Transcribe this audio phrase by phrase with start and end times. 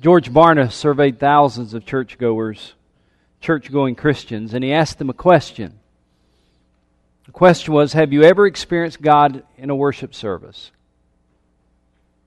[0.00, 2.74] George Barna surveyed thousands of churchgoers,
[3.42, 5.78] church going Christians, and he asked them a question.
[7.26, 10.70] The question was Have you ever experienced God in a worship service?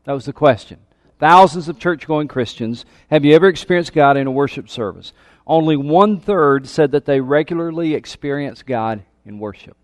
[0.04, 0.80] That was the question.
[1.20, 5.12] Thousands of church going Christians, have you ever experienced God in a worship service?
[5.48, 9.78] Only one third said that they regularly experience God in worship.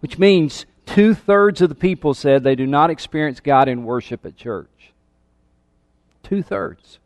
[0.00, 4.26] Which means two thirds of the people said they do not experience God in worship
[4.26, 4.68] at church.
[6.22, 6.98] Two thirds.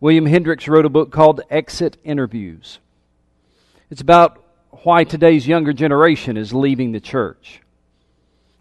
[0.00, 2.78] William Hendricks wrote a book called Exit Interviews.
[3.90, 4.44] It's about
[4.84, 7.60] why today's younger generation is leaving the church.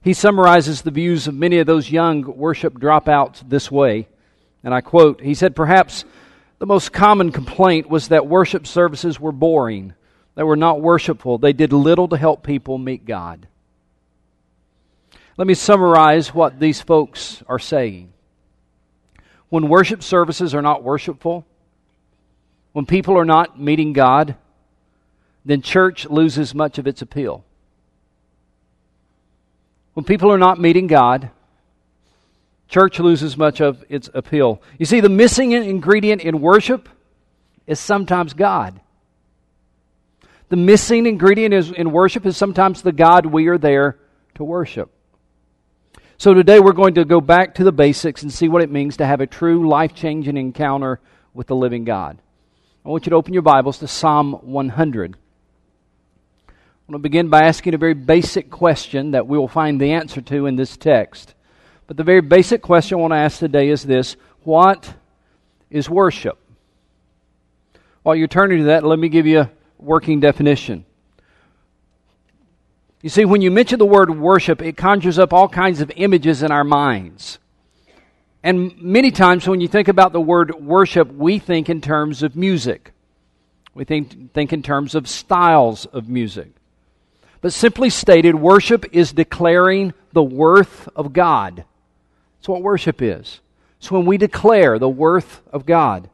[0.02, 4.08] He summarizes the views of many of those young worship dropouts this way,
[4.64, 6.06] and I quote He said, Perhaps
[6.60, 9.94] the most common complaint was that worship services were boring,
[10.36, 13.48] they were not worshipful, they did little to help people meet God.
[15.36, 18.12] Let me summarize what these folks are saying.
[19.50, 21.46] When worship services are not worshipful,
[22.74, 24.36] when people are not meeting God,
[25.46, 27.44] then church loses much of its appeal.
[29.94, 31.32] When people are not meeting God,
[32.68, 34.62] church loses much of its appeal.
[34.78, 36.90] You see, the missing ingredient in worship
[37.66, 38.80] is sometimes God.
[40.50, 43.98] The missing ingredient is, in worship is sometimes the God we are there
[44.36, 44.92] to worship.
[46.20, 48.98] So today we're going to go back to the basics and see what it means
[48.98, 51.00] to have a true life changing encounter
[51.36, 52.18] with the living God.
[52.84, 55.16] I want you to open your Bibles to Psalm 100.
[55.16, 56.52] I
[56.88, 60.20] want to begin by asking a very basic question that we will find the answer
[60.22, 61.36] to in this text.
[61.86, 64.92] But the very basic question I want to ask today is this What
[65.70, 66.40] is worship?
[68.02, 70.87] While you're turning to that, let me give you a working definition.
[73.02, 76.42] You see, when you mention the word worship, it conjures up all kinds of images
[76.42, 77.38] in our minds.
[78.44, 82.36] And many times when you think about the word worship, we think in terms of
[82.36, 82.92] music.
[83.74, 86.50] We think, think in terms of styles of music.
[87.42, 91.66] But simply stated, worship is declaring the worth of God.
[92.40, 93.42] That's what worship is.
[93.78, 96.10] It's when we declare the worth of God.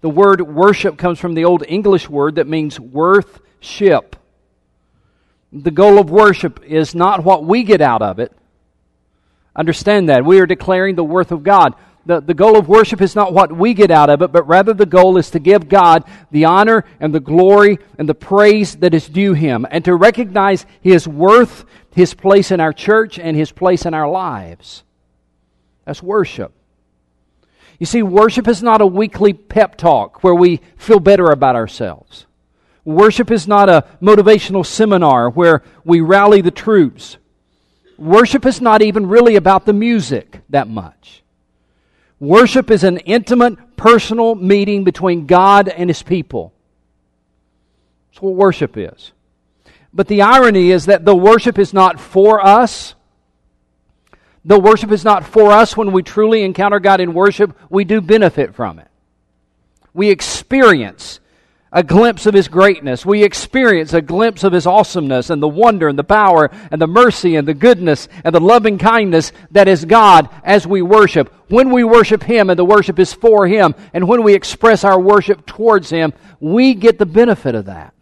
[0.00, 4.16] The word worship comes from the Old English word that means worth ship
[5.52, 8.32] the goal of worship is not what we get out of it.
[9.54, 10.24] Understand that.
[10.24, 11.74] We are declaring the worth of God.
[12.06, 14.72] The, the goal of worship is not what we get out of it, but rather
[14.72, 18.94] the goal is to give God the honor and the glory and the praise that
[18.94, 23.52] is due Him, and to recognize His worth, His place in our church, and His
[23.52, 24.82] place in our lives.
[25.84, 26.52] That's worship.
[27.78, 32.26] You see, worship is not a weekly pep talk where we feel better about ourselves.
[32.84, 37.18] Worship is not a motivational seminar where we rally the troops.
[37.98, 41.22] Worship is not even really about the music that much.
[42.18, 46.52] Worship is an intimate, personal meeting between God and His people.
[48.10, 49.12] That's what worship is.
[49.92, 52.94] But the irony is that the worship is not for us.
[54.44, 57.56] The worship is not for us when we truly encounter God in worship.
[57.68, 58.88] We do benefit from it.
[59.92, 61.20] We experience
[61.72, 63.06] a glimpse of His greatness.
[63.06, 66.86] We experience a glimpse of His awesomeness and the wonder and the power and the
[66.86, 71.32] mercy and the goodness and the loving kindness that is God as we worship.
[71.48, 74.98] When we worship Him and the worship is for Him, and when we express our
[75.00, 77.94] worship towards Him, we get the benefit of that.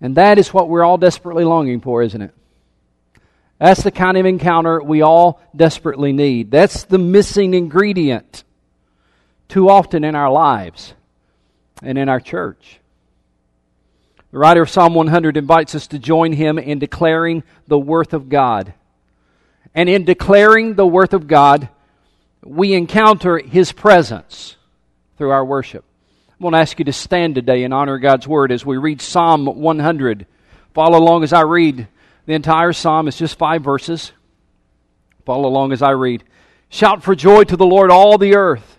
[0.00, 2.34] And that is what we're all desperately longing for, isn't it?
[3.58, 6.50] That's the kind of encounter we all desperately need.
[6.50, 8.42] That's the missing ingredient
[9.48, 10.94] too often in our lives
[11.82, 12.80] and in our church.
[14.32, 18.28] The writer of Psalm 100 invites us to join him in declaring the worth of
[18.28, 18.74] God.
[19.74, 21.68] And in declaring the worth of God,
[22.44, 24.56] we encounter his presence
[25.18, 25.84] through our worship.
[26.28, 29.02] I want to ask you to stand today and honor God's word as we read
[29.02, 30.26] Psalm 100.
[30.74, 31.88] Follow along as I read
[32.26, 33.08] the entire psalm.
[33.08, 34.12] It's just five verses.
[35.26, 36.24] Follow along as I read.
[36.68, 38.78] Shout for joy to the Lord, all the earth.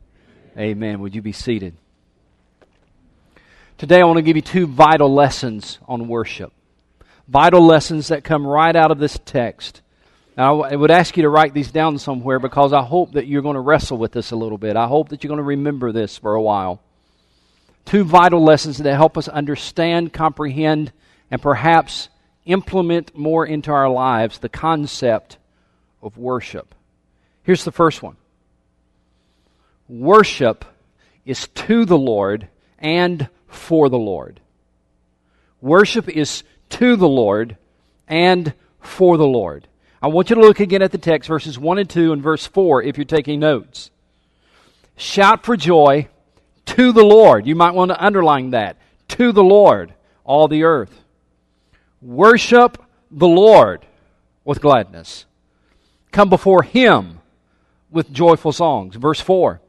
[0.57, 0.99] Amen.
[0.99, 1.75] Would you be seated?
[3.77, 6.51] Today, I want to give you two vital lessons on worship.
[7.27, 9.81] Vital lessons that come right out of this text
[10.37, 13.41] Now, I would ask you to write these down somewhere because I hope that you're
[13.41, 14.75] going to wrestle with this a little bit.
[14.75, 16.81] I hope that you're going to remember this for a while.
[17.85, 20.91] Two vital lessons that help us understand, comprehend,
[21.29, 22.09] and perhaps
[22.45, 25.37] implement more into our lives the concept
[26.01, 26.73] of worship.
[27.43, 28.15] Here's the first one
[29.91, 30.63] worship
[31.25, 32.47] is to the Lord
[32.79, 34.39] and for the Lord.
[35.59, 37.57] Worship is to the Lord
[38.07, 39.67] and for the Lord.
[40.01, 42.47] I want you to look again at the text, verses 1 and 2 and verse
[42.47, 43.91] 4, if you're taking notes.
[44.95, 46.07] Shout for joy
[46.67, 47.45] to the Lord.
[47.45, 48.77] You might want to underline that.
[49.09, 51.03] To the Lord, all the earth.
[52.01, 53.85] Worship the Lord
[54.45, 55.25] with gladness.
[56.11, 57.19] Come before Him
[57.91, 58.95] with joyful songs.
[58.95, 59.61] Verse 4.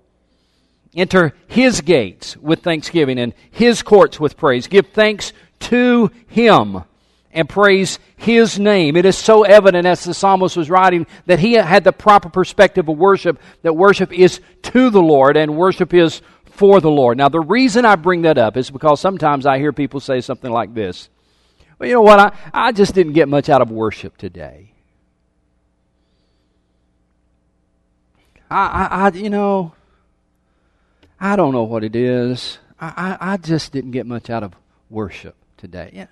[0.95, 4.67] Enter His gates with thanksgiving and His courts with praise.
[4.67, 6.85] Give thanks to Him
[7.33, 8.97] and praise His name.
[8.97, 12.89] It is so evident as the psalmist was writing that he had the proper perspective
[12.89, 17.17] of worship, that worship is to the Lord and worship is for the Lord.
[17.17, 20.51] Now, the reason I bring that up is because sometimes I hear people say something
[20.51, 21.09] like this.
[21.79, 22.21] Well, you know what?
[22.21, 24.73] I, I just didn't get much out of worship today.
[28.51, 29.73] I, I, I you know,
[31.23, 32.59] I don't know what it is.
[32.81, 34.57] I, I, I just didn't get much out of
[34.91, 35.91] worship today.
[35.95, 36.07] Yeah,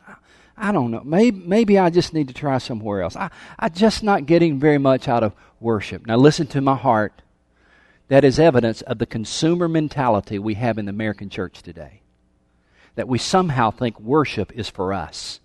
[0.57, 1.03] I don't know.
[1.05, 3.17] Maybe, maybe I just need to try somewhere else.
[3.17, 3.29] I,
[3.59, 6.07] I'm just not getting very much out of worship.
[6.07, 7.23] Now, listen to my heart.
[8.07, 12.03] That is evidence of the consumer mentality we have in the American church today.
[12.95, 15.41] That we somehow think worship is for us.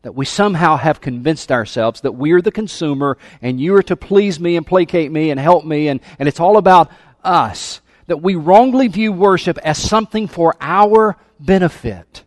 [0.00, 4.40] That we somehow have convinced ourselves that we're the consumer and you are to please
[4.40, 6.90] me and placate me and help me, and, and it's all about
[7.24, 7.80] us.
[8.06, 12.24] That we wrongly view worship as something for our benefit.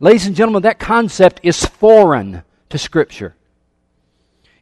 [0.00, 3.34] Ladies and gentlemen, that concept is foreign to Scripture.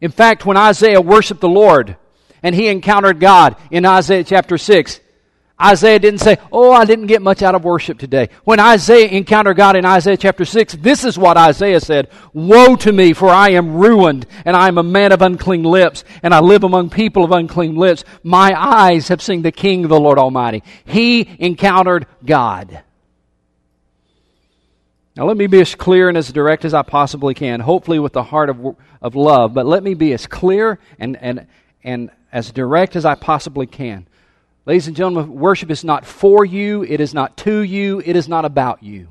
[0.00, 1.96] In fact, when Isaiah worshiped the Lord
[2.42, 5.00] and he encountered God in Isaiah chapter 6,
[5.62, 8.28] Isaiah didn't say, Oh, I didn't get much out of worship today.
[8.44, 12.92] When Isaiah encountered God in Isaiah chapter 6, this is what Isaiah said Woe to
[12.92, 16.40] me, for I am ruined, and I am a man of unclean lips, and I
[16.40, 18.04] live among people of unclean lips.
[18.22, 20.62] My eyes have seen the King, the Lord Almighty.
[20.84, 22.82] He encountered God.
[25.14, 28.14] Now, let me be as clear and as direct as I possibly can, hopefully with
[28.14, 31.46] the heart of, of love, but let me be as clear and, and,
[31.84, 34.06] and as direct as I possibly can.
[34.64, 38.28] Ladies and gentlemen, worship is not for you, it is not to you, it is
[38.28, 39.08] not about you.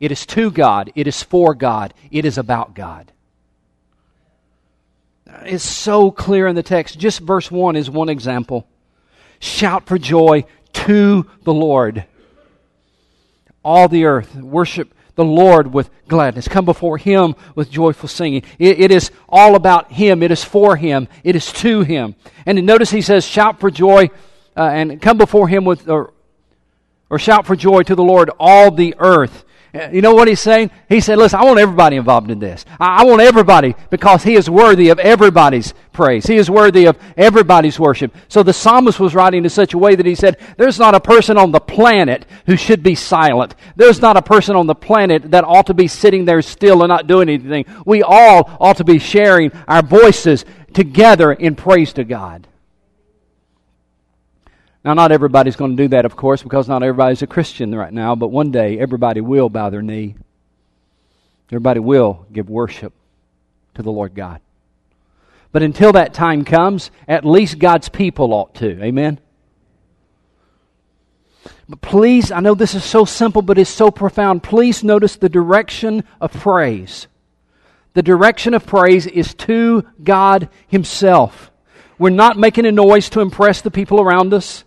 [0.00, 3.12] It is to God, it is for God, it is about God.
[5.44, 6.98] It's so clear in the text.
[6.98, 8.66] Just verse 1 is one example.
[9.40, 12.04] Shout for joy to the Lord
[13.64, 14.34] all the earth.
[14.34, 16.46] Worship the Lord with gladness.
[16.46, 18.44] Come before Him with joyful singing.
[18.60, 20.22] it, it is all about Him.
[20.22, 21.08] It is for Him.
[21.24, 22.14] It is to Him.
[22.46, 24.10] And notice He says, shout for joy
[24.56, 26.14] uh, and come before Him with, or,
[27.10, 29.44] or shout for joy to the Lord, all the earth.
[29.74, 30.70] Uh, you know what he's saying?
[30.88, 32.64] He said, Listen, I want everybody involved in this.
[32.80, 36.26] I want everybody because he is worthy of everybody's praise.
[36.26, 38.14] He is worthy of everybody's worship.
[38.28, 41.00] So the psalmist was writing in such a way that he said, There's not a
[41.00, 43.54] person on the planet who should be silent.
[43.76, 46.88] There's not a person on the planet that ought to be sitting there still and
[46.88, 47.66] not doing anything.
[47.84, 52.46] We all ought to be sharing our voices together in praise to God.
[54.88, 57.92] Now, not everybody's going to do that, of course, because not everybody's a Christian right
[57.92, 60.14] now, but one day everybody will bow their knee.
[61.50, 62.94] Everybody will give worship
[63.74, 64.40] to the Lord God.
[65.52, 68.82] But until that time comes, at least God's people ought to.
[68.82, 69.20] Amen?
[71.68, 74.42] But please, I know this is so simple, but it's so profound.
[74.42, 77.08] Please notice the direction of praise.
[77.92, 81.50] The direction of praise is to God Himself.
[81.98, 84.64] We're not making a noise to impress the people around us.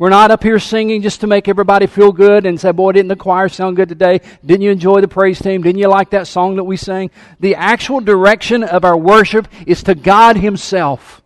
[0.00, 3.08] We're not up here singing just to make everybody feel good and say, boy, didn't
[3.08, 4.22] the choir sound good today?
[4.42, 5.60] Didn't you enjoy the praise team?
[5.60, 7.10] Didn't you like that song that we sang?
[7.38, 11.20] The actual direction of our worship is to God Himself.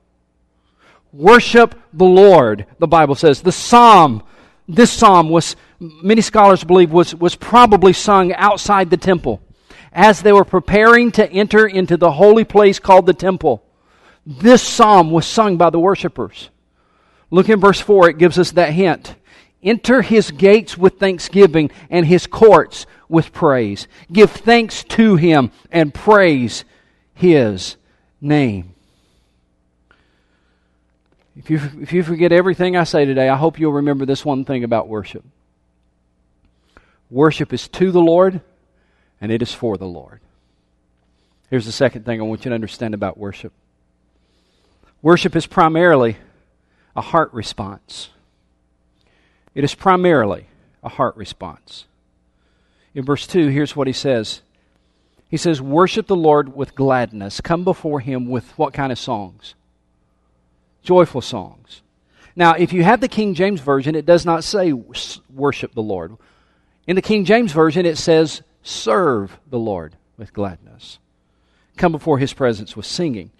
[1.12, 3.43] Worship the Lord, the Bible says.
[3.43, 4.25] The psalm,
[4.66, 9.40] this psalm was, many scholars believe, was, was probably sung outside the temple
[9.93, 13.62] as they were preparing to enter into the holy place called the temple.
[14.26, 16.50] This psalm was sung by the worshipers.
[17.35, 19.17] Look in verse 4, it gives us that hint.
[19.61, 23.88] Enter his gates with thanksgiving and his courts with praise.
[24.12, 26.64] Give thanks to him and praise
[27.12, 27.75] his
[28.21, 28.76] name.
[31.37, 34.45] If you, if you forget everything I say today, I hope you'll remember this one
[34.45, 35.25] thing about worship.
[37.11, 38.43] Worship is to the Lord
[39.21, 40.21] and it is for the Lord.
[41.50, 43.53] Here's the second thing I want you to understand about worship
[45.03, 46.17] worship is primarily
[46.97, 48.11] a heart response.
[49.55, 50.47] It is primarily
[50.83, 51.87] a heart response.
[52.95, 54.43] In verse 2, here's what he says
[55.29, 57.41] He says, Worship the Lord with gladness.
[57.41, 59.55] Come before him with what kind of songs?
[60.83, 61.83] Joyful songs.
[62.37, 66.17] Now, if you have the King James Version, it does not say worship the Lord.
[66.87, 70.99] In the King James Version, it says serve the Lord with gladness.
[71.77, 73.31] Come before his presence with singing.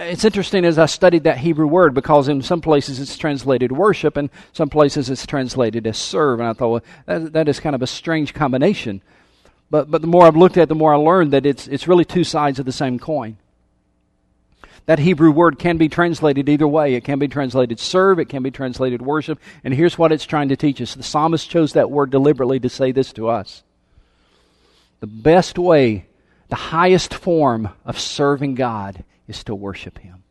[0.00, 4.16] It's interesting as I studied that Hebrew word because in some places it's translated worship
[4.16, 6.38] and some places it's translated as serve.
[6.38, 9.02] And I thought, well, that, that is kind of a strange combination.
[9.70, 11.88] But, but the more I've looked at it, the more I learned that it's, it's
[11.88, 13.38] really two sides of the same coin.
[14.86, 16.94] That Hebrew word can be translated either way.
[16.94, 19.40] It can be translated serve, it can be translated worship.
[19.64, 20.94] And here's what it's trying to teach us.
[20.94, 23.64] The psalmist chose that word deliberately to say this to us.
[25.00, 26.06] The best way,
[26.50, 30.22] the highest form of serving God is to worship Him.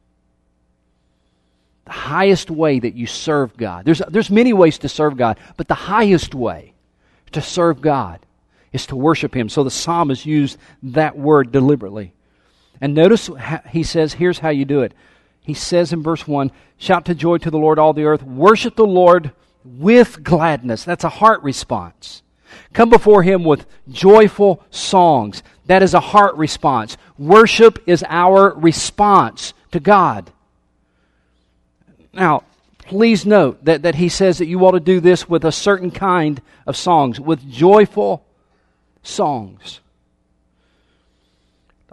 [1.86, 3.86] The highest way that you serve God.
[3.86, 6.74] There's, there's many ways to serve God, but the highest way
[7.32, 8.20] to serve God
[8.74, 9.48] is to worship Him.
[9.48, 12.14] So the psalmist used that word deliberately.
[12.82, 13.30] And notice
[13.72, 14.94] he says, here's how you do it.
[15.42, 18.22] He says in verse 1 Shout to joy to the Lord, all the earth.
[18.22, 19.32] Worship the Lord
[19.64, 20.84] with gladness.
[20.84, 22.22] That's a heart response.
[22.74, 25.44] Come before him with joyful songs.
[25.66, 26.98] That is a heart response.
[27.18, 30.32] Worship is our response to God.
[32.14, 32.44] Now,
[32.80, 35.92] please note that, that he says that you ought to do this with a certain
[35.92, 38.26] kind of songs, with joyful
[39.04, 39.82] songs.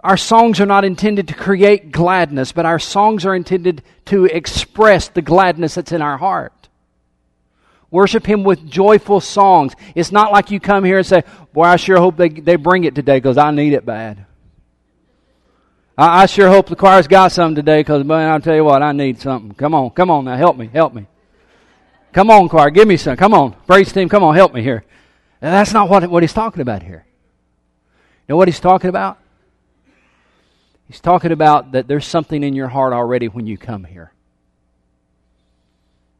[0.05, 5.07] Our songs are not intended to create gladness, but our songs are intended to express
[5.09, 6.53] the gladness that's in our heart.
[7.95, 9.73] Worship Him with joyful songs.
[9.95, 11.23] It's not like you come here and say,
[11.53, 14.25] Boy, I sure hope they, they bring it today because I need it bad.
[15.97, 18.83] I, I sure hope the choir's got something today because, man, I'll tell you what,
[18.83, 19.53] I need something.
[19.53, 21.07] Come on, come on now, help me, help me.
[22.11, 23.15] Come on, choir, give me some.
[23.15, 24.83] Come on, praise team, come on, help me here.
[25.41, 27.05] And that's not what, what he's talking about here.
[28.27, 29.19] You know what he's talking about?
[30.89, 34.11] He's talking about that there's something in your heart already when you come here.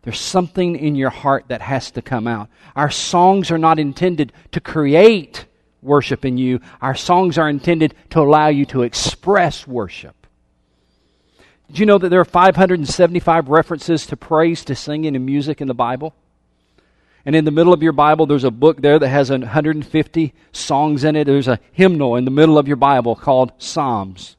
[0.05, 2.47] There's something in your heart that has to come out.
[2.75, 5.45] Our songs are not intended to create
[5.81, 10.15] worship in you, our songs are intended to allow you to express worship.
[11.67, 15.67] Did you know that there are 575 references to praise, to singing, and music in
[15.67, 16.15] the Bible?
[17.25, 21.03] And in the middle of your Bible, there's a book there that has 150 songs
[21.03, 21.25] in it.
[21.25, 24.35] There's a hymnal in the middle of your Bible called Psalms.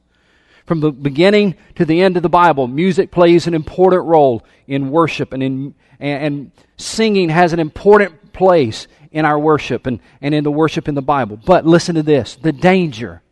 [0.67, 4.91] From the beginning to the end of the Bible, music plays an important role in
[4.91, 10.43] worship, and, in, and, singing has an important place in our worship and, and in
[10.43, 11.37] the worship in the Bible.
[11.37, 13.23] But listen to this the danger.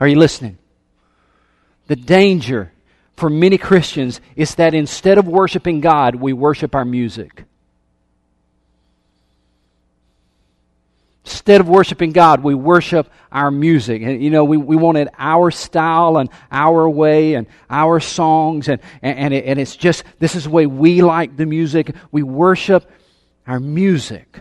[0.00, 0.56] Are you listening?
[1.88, 2.72] The danger
[3.16, 7.44] for many Christians is that instead of worshiping God, we worship our music.
[11.28, 14.00] Instead of worshiping God, we worship our music.
[14.02, 18.80] And, you know, we, we wanted our style and our way and our songs, and,
[19.02, 21.94] and, and, it, and it's just, this is the way we like the music.
[22.10, 22.90] We worship
[23.46, 24.40] our music.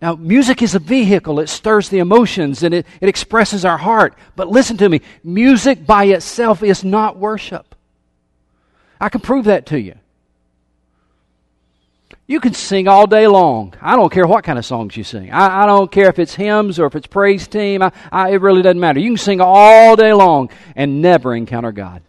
[0.00, 1.38] Now, music is a vehicle.
[1.38, 4.16] It stirs the emotions and it, it expresses our heart.
[4.36, 7.74] But listen to me music by itself is not worship.
[9.00, 9.96] I can prove that to you.
[12.28, 13.72] You can sing all day long.
[13.80, 15.32] I don't care what kind of songs you sing.
[15.32, 17.82] I, I don't care if it's hymns or if it's praise team.
[17.82, 19.00] I, I, it really doesn't matter.
[19.00, 22.02] You can sing all day long and never encounter God.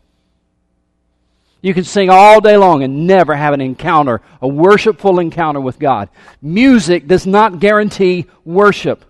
[1.62, 5.80] You can sing all day long and never have an encounter, a worshipful encounter with
[5.80, 6.10] God.
[6.42, 9.06] Music does not guarantee worship.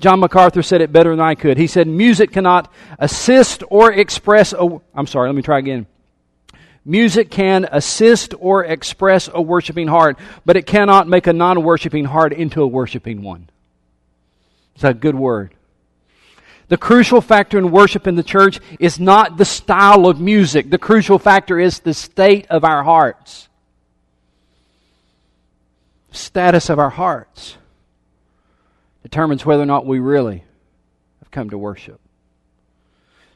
[0.00, 1.58] John MacArthur said it better than I could.
[1.58, 4.80] He said, Music cannot assist or express a.
[4.94, 5.86] I'm sorry, let me try again.
[6.88, 12.06] Music can assist or express a worshiping heart, but it cannot make a non worshiping
[12.06, 13.50] heart into a worshiping one.
[14.74, 15.52] It's a good word.
[16.68, 20.70] The crucial factor in worship in the church is not the style of music.
[20.70, 23.50] The crucial factor is the state of our hearts.
[26.10, 27.58] Status of our hearts
[29.02, 30.42] determines whether or not we really
[31.20, 32.00] have come to worship.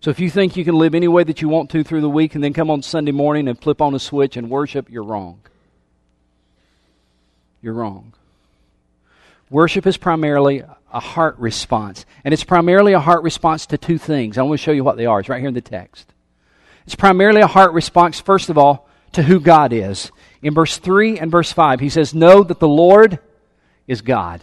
[0.02, 2.11] So if you think you can live any way that you want to through the
[2.11, 5.04] week and then come on Sunday morning and flip on a switch and worship, you're
[5.04, 5.40] wrong.
[7.62, 8.12] You're wrong.
[9.49, 12.04] Worship is primarily a heart response.
[12.25, 14.38] And it's primarily a heart response to two things.
[14.38, 15.21] I want to show you what they are.
[15.21, 16.12] It's right here in the text.
[16.85, 20.11] It's primarily a heart response, first of all, to who God is.
[20.42, 23.21] In verse 3 and verse 5, he says, Know that the Lord
[23.87, 24.42] is God.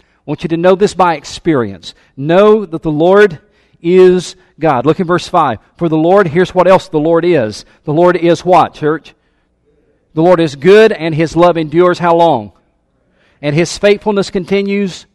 [0.00, 1.94] I want you to know this by experience.
[2.16, 3.40] Know that the Lord
[3.84, 4.86] is God.
[4.86, 5.58] Look in verse 5.
[5.76, 7.64] For the Lord, here's what else the Lord is.
[7.84, 9.14] The Lord is what, church?
[10.14, 12.52] The Lord is good and his love endures how long?
[13.42, 15.06] And his faithfulness continues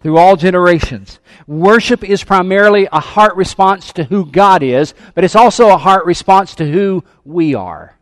[0.00, 1.18] through all generations.
[1.46, 6.06] Worship is primarily a heart response to who God is, but it's also a heart
[6.06, 7.96] response to who we are.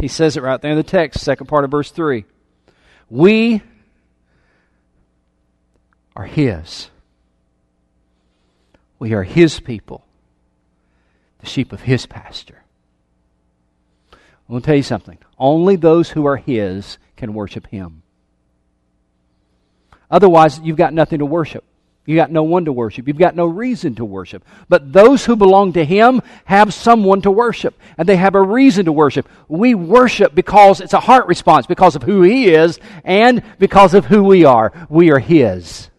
[0.00, 2.24] He says it right there in the text, second part of verse 3.
[3.10, 3.60] We
[6.16, 6.90] are His.
[9.00, 10.04] We are His people,
[11.40, 12.62] the sheep of His pasture.
[14.12, 15.18] I'm going to tell you something.
[15.38, 18.02] Only those who are His can worship Him.
[20.10, 21.64] Otherwise, you've got nothing to worship.
[22.04, 23.06] You've got no one to worship.
[23.06, 24.44] You've got no reason to worship.
[24.68, 28.86] But those who belong to Him have someone to worship, and they have a reason
[28.86, 29.28] to worship.
[29.48, 34.06] We worship because it's a heart response, because of who He is, and because of
[34.06, 34.72] who we are.
[34.90, 35.89] We are His.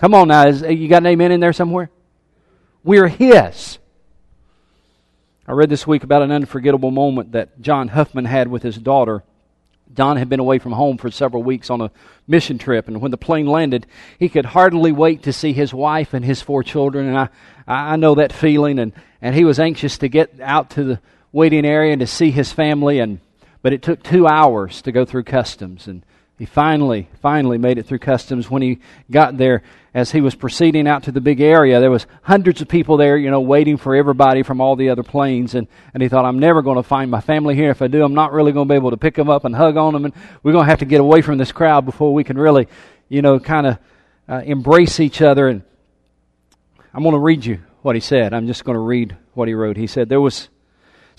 [0.00, 1.90] Come on now, is, uh, you got an amen in there somewhere?
[2.82, 3.78] We're His.
[5.46, 9.22] I read this week about an unforgettable moment that John Huffman had with his daughter
[9.92, 11.90] Don had been away from home for several weeks on a
[12.26, 13.86] mission trip, and when the plane landed,
[14.18, 17.08] he could hardly wait to see his wife and his four children.
[17.08, 17.28] And I,
[17.66, 21.00] I know that feeling, and, and he was anxious to get out to the
[21.32, 23.00] waiting area and to see his family.
[23.00, 23.18] And
[23.62, 26.04] but it took two hours to go through customs, and
[26.40, 28.50] he finally, finally made it through customs.
[28.50, 28.78] When he
[29.10, 32.68] got there, as he was proceeding out to the big area, there was hundreds of
[32.68, 35.54] people there, you know, waiting for everybody from all the other planes.
[35.54, 37.70] And, and he thought, I'm never going to find my family here.
[37.70, 39.54] If I do, I'm not really going to be able to pick them up and
[39.54, 40.06] hug on them.
[40.06, 42.68] And we're going to have to get away from this crowd before we can really,
[43.10, 43.78] you know, kind of
[44.26, 45.46] uh, embrace each other.
[45.46, 45.62] And
[46.94, 48.32] I'm going to read you what he said.
[48.32, 49.76] I'm just going to read what he wrote.
[49.76, 50.48] He said, There was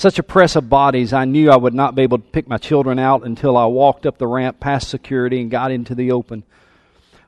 [0.02, 2.58] such a press of bodies, I knew I would not be able to pick my
[2.58, 6.44] children out until I walked up the ramp past security and got into the open.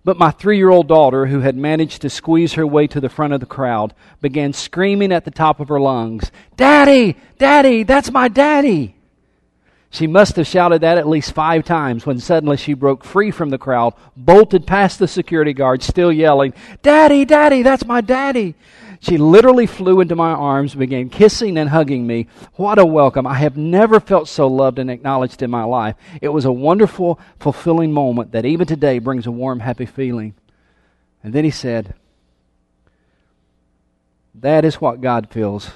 [0.04, 3.10] But my three year old daughter, who had managed to squeeze her way to the
[3.10, 7.16] front of the crowd, began screaming at the top of her lungs, Daddy!
[7.38, 7.84] Daddy!
[7.84, 8.96] That's my daddy!
[9.92, 13.52] She must have shouted that at least five times when suddenly she broke free from
[13.52, 17.24] the crowd, bolted past the security guard, still yelling, Daddy!
[17.24, 17.62] Daddy!
[17.62, 18.56] That's my daddy!
[19.04, 22.28] She literally flew into my arms, and began kissing and hugging me.
[22.54, 23.28] What a welcome.
[23.28, 25.98] I have never felt so loved and acknowledged in my life.
[26.22, 30.36] It was a wonderful, fulfilling moment that even today brings a warm, happy feeling.
[31.22, 31.96] And then he said,
[34.36, 35.72] That is what God feels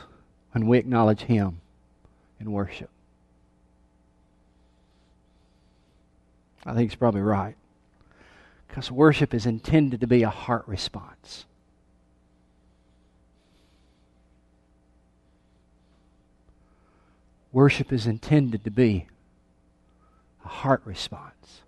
[0.54, 1.60] when we acknowledge Him
[2.40, 2.90] in worship.
[6.66, 7.58] I think he's probably right.
[8.70, 11.46] Because worship is intended to be a heart response.
[17.58, 19.08] Worship is intended to be
[20.46, 21.62] a heart response.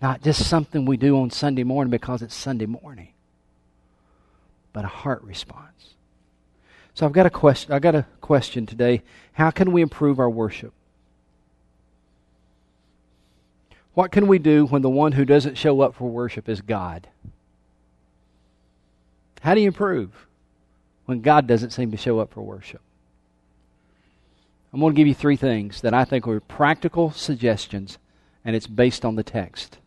[0.00, 3.08] Not just something we do on Sunday morning because it's Sunday morning,
[4.72, 5.94] but a heart response.
[6.94, 9.02] So I've got a question I've got a question today.
[9.32, 10.72] How can we improve our worship?
[13.94, 17.08] What can we do when the one who doesn't show up for worship is God?
[19.40, 20.28] How do you improve
[21.06, 22.80] when God doesn't seem to show up for worship?
[24.72, 27.98] I'm going to give you three things that I think are practical suggestions,
[28.44, 29.78] and it's based on the text.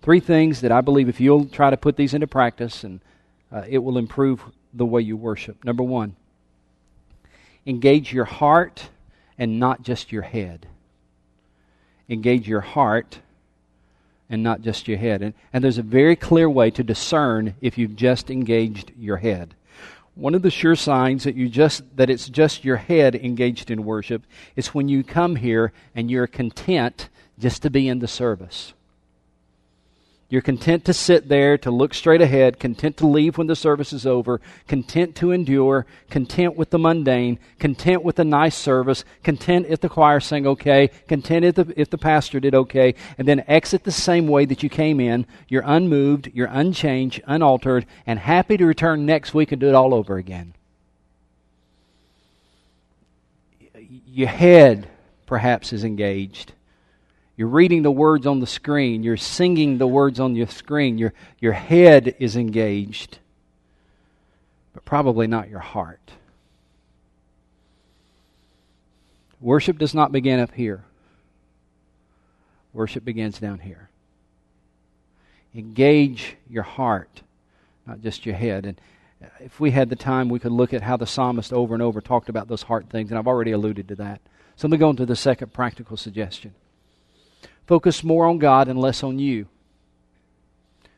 [0.00, 3.00] Three things that I believe if you'll try to put these into practice, and
[3.52, 4.42] uh, it will improve
[4.72, 5.64] the way you worship.
[5.64, 6.16] Number one,
[7.66, 8.88] engage your heart
[9.38, 10.66] and not just your head.
[12.08, 13.20] Engage your heart
[14.28, 15.22] and not just your head.
[15.22, 19.54] And, and there's a very clear way to discern if you've just engaged your head.
[20.14, 23.84] One of the sure signs that you just that it's just your head engaged in
[23.84, 24.24] worship
[24.54, 28.74] is when you come here and you're content just to be in the service.
[30.30, 33.92] You're content to sit there, to look straight ahead, content to leave when the service
[33.92, 39.66] is over, content to endure, content with the mundane, content with a nice service, content
[39.68, 43.44] if the choir sang okay, content if the, if the pastor did okay, and then
[43.46, 45.26] exit the same way that you came in.
[45.48, 49.92] You're unmoved, you're unchanged, unaltered, and happy to return next week and do it all
[49.92, 50.54] over again.
[54.06, 54.88] Your head,
[55.26, 56.54] perhaps, is engaged
[57.36, 59.02] you're reading the words on the screen.
[59.02, 60.98] You're singing the words on your screen.
[60.98, 63.18] Your, your head is engaged,
[64.72, 66.12] but probably not your heart.
[69.40, 70.84] Worship does not begin up here,
[72.72, 73.90] worship begins down here.
[75.54, 77.22] Engage your heart,
[77.86, 78.64] not just your head.
[78.66, 78.80] And
[79.38, 82.00] if we had the time, we could look at how the psalmist over and over
[82.00, 84.20] talked about those heart things, and I've already alluded to that.
[84.56, 86.54] So let me go into the second practical suggestion.
[87.66, 89.46] Focus more on God and less on you.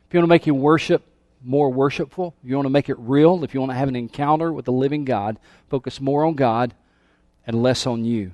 [0.08, 1.02] If you want to make your worship
[1.44, 4.52] more worshipful, you want to make it real, if you want to have an encounter
[4.52, 6.74] with the living God, focus more on God
[7.46, 8.32] and less on you.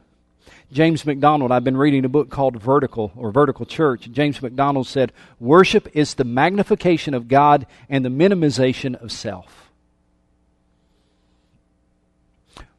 [0.72, 4.10] James MacDonald, I've been reading a book called Vertical or Vertical Church.
[4.10, 9.70] James MacDonald said, Worship is the magnification of God and the minimization of self.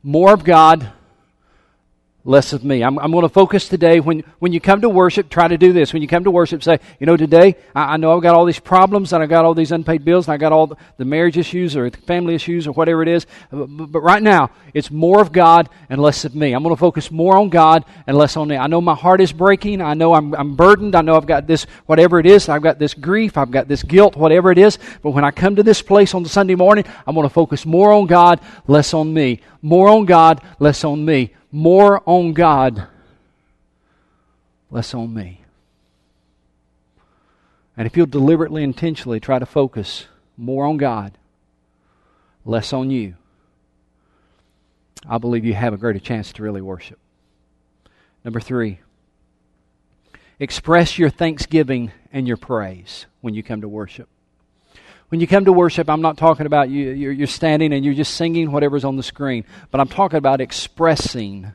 [0.01, 0.91] More of God,
[2.25, 2.81] less of me.
[2.83, 3.99] I'm, I'm going to focus today.
[3.99, 5.91] When, when you come to worship, try to do this.
[5.91, 8.45] When you come to worship, say, you know, today I, I know I've got all
[8.45, 11.05] these problems and I've got all these unpaid bills and I got all the, the
[11.05, 13.25] marriage issues or family issues or whatever it is.
[13.51, 16.53] Uh, but, but, right now, it's more of God and less of me.
[16.53, 18.55] I'm going to focus more on God and less on me.
[18.55, 19.81] I know my heart is breaking.
[19.81, 20.95] I know I'm, I'm burdened.
[20.95, 22.47] I know I've got this, whatever it is.
[22.47, 23.37] I've got this grief.
[23.37, 24.79] I've got this guilt, whatever it is.
[25.01, 27.65] But when I come to this place on the Sunday morning, I'm going to focus
[27.65, 29.41] more on God, less on me.
[29.61, 31.33] More on God, less on me.
[31.55, 32.87] More on God,
[34.71, 35.41] less on me.
[37.77, 41.15] And if you'll deliberately, intentionally try to focus more on God,
[42.43, 43.13] less on you,
[45.07, 46.97] I believe you have a greater chance to really worship.
[48.25, 48.79] Number three,
[50.39, 54.09] express your thanksgiving and your praise when you come to worship.
[55.13, 58.15] When you come to worship, I'm not talking about you, you're, standing and you're just
[58.15, 61.51] singing whatever's on the screen, but I'm talking about expressing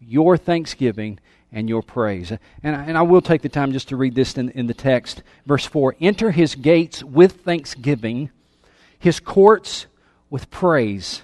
[0.00, 1.20] your thanksgiving
[1.52, 2.32] and your praise.
[2.32, 5.22] And, and I will take the time just to read this in, in the text.
[5.46, 8.30] Verse 4 Enter his gates with thanksgiving,
[8.98, 9.86] his courts
[10.28, 11.22] with praise.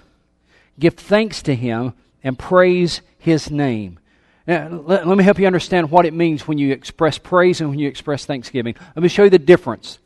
[0.79, 1.91] Give thanks to him
[2.23, 3.99] and praise his name.
[4.47, 7.69] Now, let, let me help you understand what it means when you express praise and
[7.69, 8.75] when you express thanksgiving.
[8.95, 9.99] Let me show you the difference.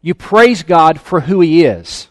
[0.00, 2.08] You praise God for who he is.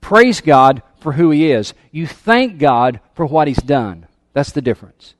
[0.00, 1.74] Praise God for who he is.
[1.90, 4.06] You thank God for what he's done.
[4.32, 5.14] That's the difference.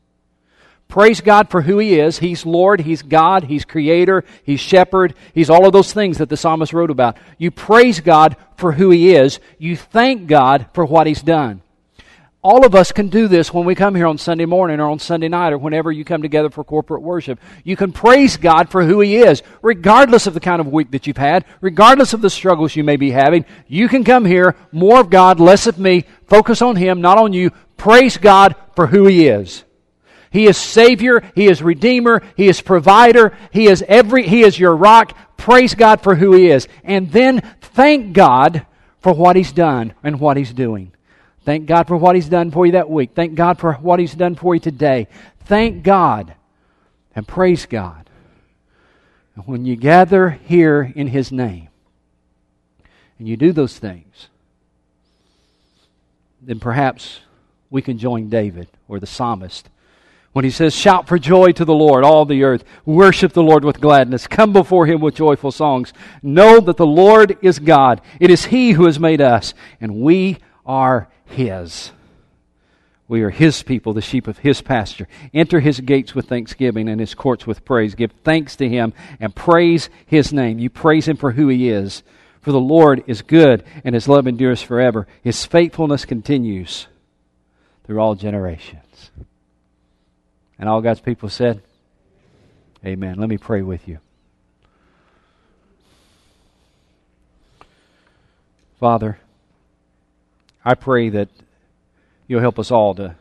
[0.90, 2.18] Praise God for who He is.
[2.18, 6.36] He's Lord, He's God, He's Creator, He's Shepherd, He's all of those things that the
[6.36, 7.16] psalmist wrote about.
[7.38, 9.38] You praise God for who He is.
[9.56, 11.62] You thank God for what He's done.
[12.42, 14.98] All of us can do this when we come here on Sunday morning or on
[14.98, 17.38] Sunday night or whenever you come together for corporate worship.
[17.64, 21.06] You can praise God for who He is, regardless of the kind of week that
[21.06, 23.44] you've had, regardless of the struggles you may be having.
[23.68, 27.34] You can come here, more of God, less of me, focus on Him, not on
[27.34, 27.50] you.
[27.76, 29.64] Praise God for who He is.
[30.30, 31.22] He is Savior.
[31.34, 32.22] He is Redeemer.
[32.36, 33.36] He is Provider.
[33.52, 35.14] He is every, He is your rock.
[35.36, 36.68] Praise God for who He is.
[36.84, 38.64] And then thank God
[39.00, 40.92] for what He's done and what He's doing.
[41.50, 43.10] Thank God for what He's done for you that week.
[43.12, 45.08] Thank God for what He's done for you today.
[45.46, 46.36] Thank God
[47.16, 48.08] and praise God.
[49.34, 51.66] And when you gather here in His name
[53.18, 54.28] and you do those things,
[56.40, 57.18] then perhaps
[57.68, 59.68] we can join David or the psalmist
[60.32, 62.62] when he says, Shout for joy to the Lord, all the earth.
[62.84, 64.28] Worship the Lord with gladness.
[64.28, 65.92] Come before him with joyful songs.
[66.22, 68.02] Know that the Lord is God.
[68.20, 71.92] It is he who has made us, and we are his.
[73.08, 75.08] We are his people, the sheep of his pasture.
[75.34, 77.96] Enter his gates with thanksgiving and his courts with praise.
[77.96, 80.60] Give thanks to him and praise his name.
[80.60, 82.04] You praise him for who he is.
[82.40, 85.06] For the Lord is good, and his love endures forever.
[85.22, 86.86] His faithfulness continues
[87.84, 89.10] through all generations.
[90.56, 91.62] And all God's people said,
[92.86, 93.16] Amen.
[93.18, 93.98] Let me pray with you.
[98.78, 99.18] Father,
[100.64, 101.28] I pray that
[102.26, 103.16] you'll help us all to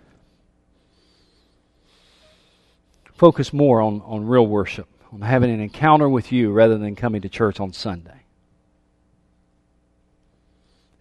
[3.13, 7.21] focus more on, on real worship, on having an encounter with you rather than coming
[7.21, 8.23] to church on Sunday.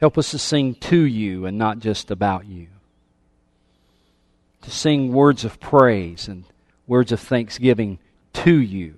[0.00, 2.68] Help us to sing to you and not just about you
[4.62, 6.44] to sing words of praise and
[6.86, 7.98] words of thanksgiving
[8.32, 8.94] to you.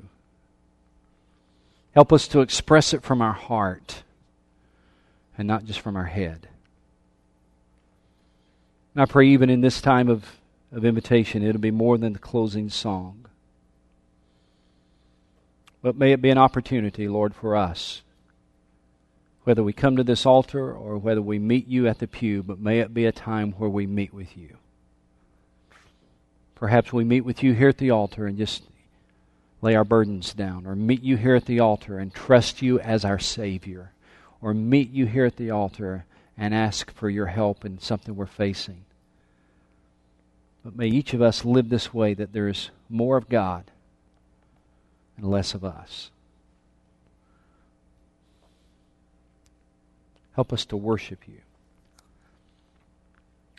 [1.93, 4.03] Help us to express it from our heart
[5.37, 6.49] and not just from our head.
[8.95, 10.41] And I pray even in this time of,
[10.73, 13.27] of invitation, it'll be more than the closing song.
[15.83, 18.03] But may it be an opportunity, Lord, for us,
[19.45, 22.61] whether we come to this altar or whether we meet you at the pew, but
[22.61, 24.57] may it be a time where we meet with you.
[26.55, 28.65] Perhaps we meet with you here at the altar and just
[29.63, 33.05] lay our burdens down, or meet you here at the altar and trust you as
[33.05, 33.93] our Savior,
[34.43, 36.05] or meet you here at the altar
[36.41, 38.87] and ask for your help in something we're facing.
[40.65, 43.71] But may each of us live this way that there is more of God
[45.19, 46.11] and less of us.
[50.35, 51.43] Help us to worship you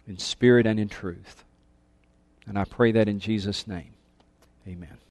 [0.07, 1.43] in spirit and in truth.
[2.47, 3.93] And I pray that in Jesus' name.
[4.67, 4.97] Amen.